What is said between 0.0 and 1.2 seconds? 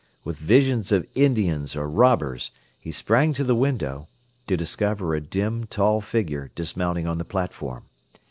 With visions of